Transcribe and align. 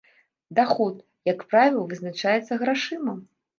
Даход, 0.59 0.95
як 1.31 1.45
правіла, 1.53 1.85
вызначаецца 1.93 2.61
грашыма. 2.65 3.19